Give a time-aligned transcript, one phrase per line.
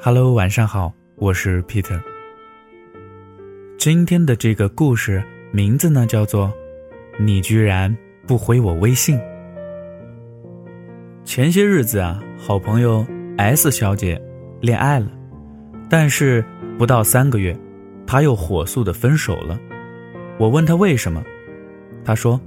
[0.00, 2.00] Hello，晚上好，我是 Peter。
[3.76, 5.20] 今天的这个故事
[5.50, 6.52] 名字呢叫做
[7.18, 7.94] “你居然
[8.24, 9.18] 不回我微信”。
[11.26, 13.04] 前些日子啊，好朋友
[13.38, 14.22] S 小姐
[14.60, 15.10] 恋爱了，
[15.90, 16.44] 但是
[16.78, 17.58] 不到三个月，
[18.06, 19.58] 她又火速的分手了。
[20.38, 21.20] 我问她为什么，
[22.04, 22.40] 她说：“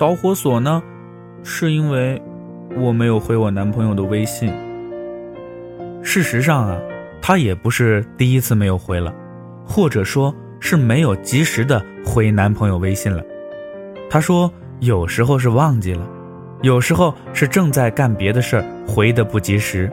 [0.00, 0.82] 导火索呢，
[1.42, 2.20] 是因为
[2.78, 4.50] 我没有回我男朋友的微信。”
[6.02, 6.78] 事实上啊，
[7.20, 9.14] 她也不是第一次没有回了，
[9.64, 13.22] 或者说是没有及时的回男朋友微信了。
[14.10, 16.06] 她说有时候是忘记了，
[16.62, 19.90] 有时候是正在干别的事儿回的不及时，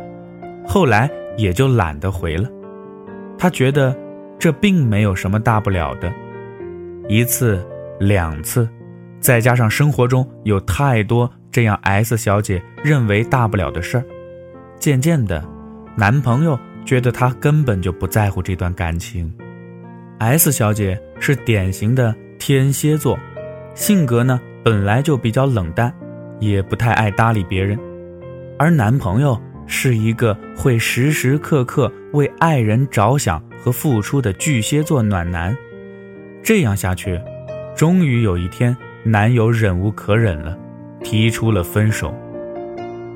[0.67, 2.49] 后来也就懒得回了。
[3.37, 3.95] 她觉得
[4.37, 6.11] 这并没有什么大不了的，
[7.07, 7.63] 一次
[7.99, 8.67] 两次，
[9.19, 14.03] 再加上生活中有太多这样 S 小姐认为大不了的事儿，
[14.79, 15.41] 渐渐的。
[15.99, 19.29] 男朋友觉得她根本就不在乎这段感情。
[20.19, 23.19] S 小姐是典型的天蝎座，
[23.75, 25.93] 性格呢本来就比较冷淡，
[26.39, 27.77] 也不太爱搭理别人。
[28.57, 35.53] 而男朋友是一个会时时刻刻为爱人着想和付出的巨蟹座暖男。
[36.41, 37.19] 这样下去，
[37.75, 40.57] 终于有一天，男友忍无可忍了，
[41.03, 42.13] 提出了分手。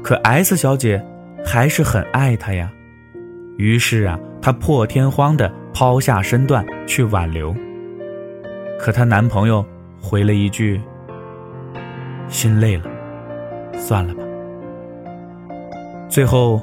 [0.03, 1.01] 可 S 小姐。
[1.45, 2.71] 还是很爱他呀，
[3.57, 7.53] 于是啊，她破天荒的抛下身段去挽留。
[8.79, 9.65] 可她男朋友
[10.01, 10.81] 回了一句
[12.27, 12.85] ：“心累了，
[13.77, 14.23] 算了吧。”
[16.09, 16.61] 最后，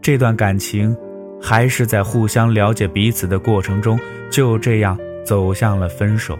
[0.00, 0.96] 这段感情
[1.42, 3.98] 还是在互相了解彼此的过程中，
[4.30, 6.38] 就这样走向了分手。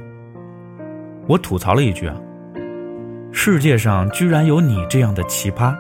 [1.26, 2.16] 我吐槽了一句啊
[3.32, 5.74] ：“世界上居然有你这样的奇葩！”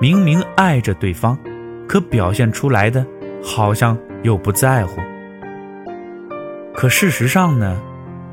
[0.00, 1.36] 明明爱着对方，
[1.86, 3.04] 可表现出来的
[3.44, 4.98] 好像又不在乎。
[6.74, 7.78] 可事实上呢，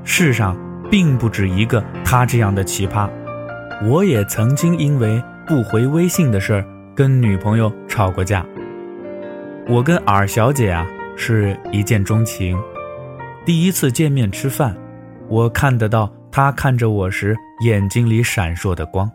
[0.05, 0.57] 世上
[0.89, 3.09] 并不止一个他这样的奇葩。
[3.83, 8.45] 我也曾经因为不回微信的事儿跟女朋友吵过架。
[9.67, 12.57] 我跟尔小姐啊是一见钟情，
[13.45, 14.73] 第一次见面吃饭，
[15.27, 17.35] 我看得到她看着我时
[17.66, 19.11] 眼睛里闪烁的光。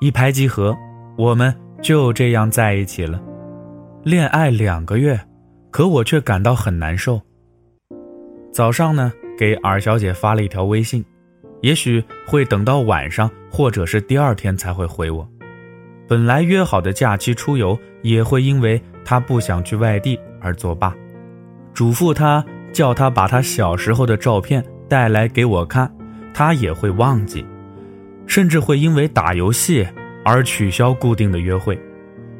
[0.00, 0.72] 一拍即合。
[1.16, 3.22] 我们就这样在一起了，
[4.02, 5.18] 恋爱两个月，
[5.70, 7.20] 可我却感到很难受。
[8.52, 11.04] 早上呢，给尔小姐发了一条微信，
[11.60, 15.28] 也许会等到晚上或者是第二天才会回我。
[16.08, 20.92] 本来约好的假期出游，也会因为她不想去外地而作罢。
[21.72, 25.88] 嘱咐她叫她把她小时候的照片带来给我看，
[26.34, 27.46] 她也会忘记，
[28.26, 29.86] 甚至会因为打游戏。
[30.24, 31.78] 而取消固定的约会，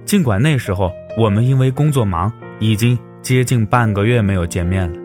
[0.05, 4.99] 尽管那时候我们因为工作忙，已经接近半个月没有见面了。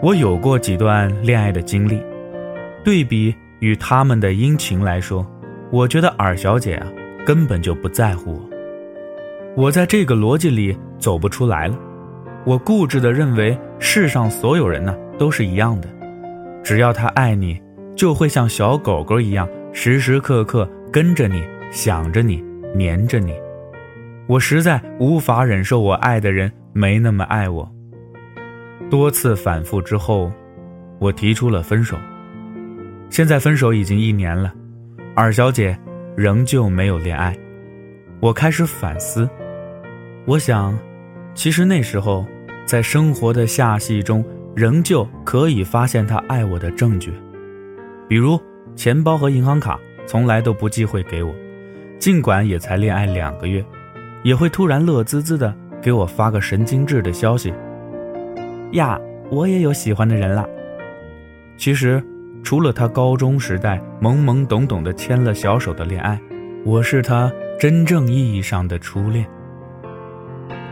[0.00, 2.00] 我有过几段恋爱的经历，
[2.84, 5.26] 对比与他们的殷勤来说，
[5.70, 6.86] 我觉得尔小姐啊
[7.26, 8.48] 根本就不在乎我。
[9.56, 11.76] 我在这个逻辑里走不出来了，
[12.44, 15.88] 我固执地认为世上所有人呢都是一样的，
[16.62, 17.60] 只要他爱你，
[17.96, 20.68] 就会像小狗狗一样时时刻刻。
[20.90, 22.42] 跟着你，想着你，
[22.74, 23.34] 黏着你，
[24.26, 27.70] 我实在无法忍受我爱的人没那么爱我。
[28.88, 30.32] 多次反复之后，
[30.98, 31.94] 我提出了分手。
[33.10, 34.54] 现在分手已经一年了，
[35.14, 35.78] 二小姐
[36.16, 37.36] 仍旧没有恋爱。
[38.20, 39.28] 我开始反思，
[40.24, 40.76] 我想，
[41.34, 42.24] 其实那时候，
[42.64, 44.24] 在生活的下戏中，
[44.56, 47.12] 仍旧可以发现他爱我的证据，
[48.08, 48.40] 比如
[48.74, 49.78] 钱包和银行卡。
[50.08, 51.34] 从来都不忌讳给我，
[51.98, 53.62] 尽管也才恋爱两个月，
[54.22, 57.52] 也会突然乐滋滋的给我发个神经质的消息。
[58.72, 58.98] 呀，
[59.30, 60.48] 我也有喜欢的人了。
[61.58, 62.02] 其实，
[62.42, 66.18] 除了他高中时代懵懵懂懂的牵了小手的恋爱，
[66.64, 67.30] 我是他
[67.60, 69.26] 真正意义上的初恋。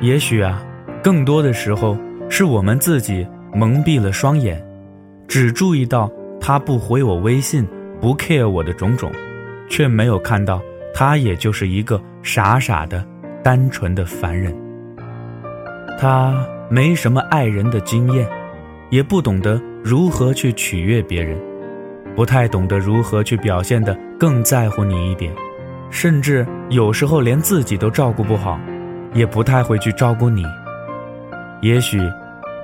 [0.01, 0.65] 也许啊，
[1.03, 1.95] 更多的时候
[2.31, 4.67] 是我们自己蒙蔽了双眼，
[5.29, 6.11] 只注意到
[6.41, 7.69] 他不回我微信，
[8.01, 9.13] 不 care 我的种种。
[9.69, 10.63] 却没有看到，
[10.95, 13.05] 他也就是一个傻傻的、
[13.43, 14.55] 单纯的凡人。
[15.99, 18.29] 他没什么爱人的经验，
[18.91, 21.39] 也不懂得如何去取悦别人，
[22.15, 25.33] 不太懂得如何去表现的更在乎你一点，
[25.91, 28.61] 甚至有时候连自己都照顾不好，
[29.15, 30.45] 也不太会去照顾你。
[31.63, 32.01] 也许，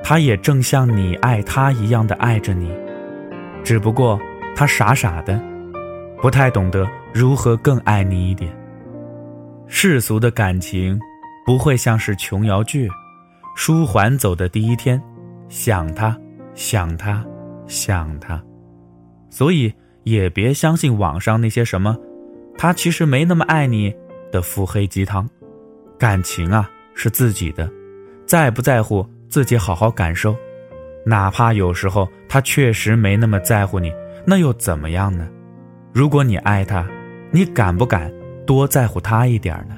[0.02, 2.70] 他也正像你爱他一样的爱着你，
[3.64, 4.20] 只不过
[4.55, 5.40] 他傻傻的。
[6.22, 8.56] 不太懂得如何更爱你一点。
[9.66, 10.96] 世俗的感情，
[11.44, 12.88] 不会像是琼瑶剧，
[13.56, 15.02] 舒缓走的第一天，
[15.48, 16.16] 想他，
[16.54, 17.26] 想他，
[17.66, 18.40] 想他，
[19.30, 19.74] 所以
[20.04, 21.98] 也别相信网上那些什么，
[22.56, 23.92] 他其实没那么爱你
[24.30, 25.28] 的腹黑鸡汤。
[25.98, 27.69] 感情啊是自己的，
[28.24, 30.36] 在不在乎自己好好感受，
[31.04, 33.92] 哪怕有时候他确实没那么在乎你，
[34.24, 35.28] 那又怎么样呢？
[35.92, 36.86] 如果你爱他，
[37.30, 38.10] 你敢不敢
[38.46, 39.76] 多在乎他一点呢？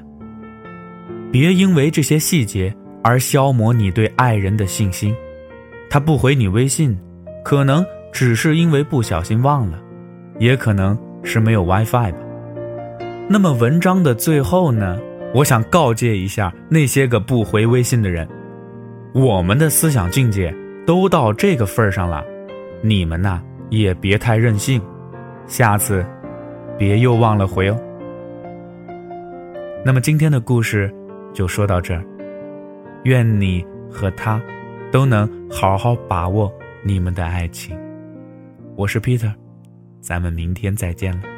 [1.29, 2.73] 别因为这些细节
[3.03, 5.13] 而消磨你对爱人的信心。
[5.89, 6.97] 他不回你微信，
[7.43, 9.77] 可能只是因为不小心忘了，
[10.39, 12.17] 也可能是没有 WiFi 吧。
[13.27, 14.97] 那么文章的最后呢？
[15.33, 18.25] 我想告诫一下那些个不回微信的人，
[19.13, 20.55] 我们的思想境界
[20.87, 22.23] 都到这个份儿上了，
[22.81, 24.81] 你们呐也别太任性，
[25.47, 26.05] 下次
[26.77, 27.79] 别又忘了回哦。
[29.83, 30.93] 那么今天的故事
[31.33, 32.03] 就说到这儿，
[33.03, 34.41] 愿你和他
[34.91, 36.51] 都能好好把握
[36.83, 37.77] 你们的爱情。
[38.75, 39.31] 我是 Peter，
[40.01, 41.34] 咱们明天再见了。